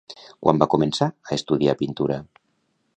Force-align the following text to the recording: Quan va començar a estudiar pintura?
Quan 0.45 0.61
va 0.63 0.67
començar 0.71 1.09
a 1.29 1.37
estudiar 1.39 1.77
pintura? 1.85 2.21